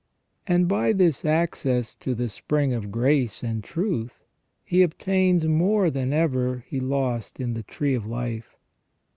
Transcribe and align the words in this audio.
And 0.47 0.67
by 0.67 0.93
this 0.93 1.23
access 1.23 1.93
to 1.97 2.15
the 2.15 2.27
spring 2.27 2.73
of 2.73 2.91
grace 2.91 3.43
and 3.43 3.63
truth, 3.63 4.19
he 4.65 4.81
obtains 4.81 5.45
more 5.45 5.91
than 5.91 6.11
ever 6.11 6.65
he 6.67 6.79
lost 6.79 7.39
in 7.39 7.53
the 7.53 7.61
tree 7.61 7.93
of 7.93 8.07
life. 8.07 8.57